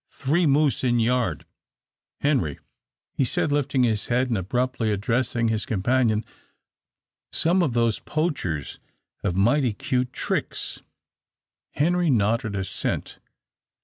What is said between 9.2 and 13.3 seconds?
have mighty cute tricks." Henry nodded assent.